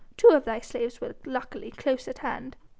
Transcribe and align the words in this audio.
Two 0.17 0.29
of 0.29 0.45
thy 0.45 0.59
slaves 0.61 0.99
were 0.99 1.13
luckily 1.25 1.69
close 1.69 2.07
at 2.07 2.17
hand. 2.17 2.55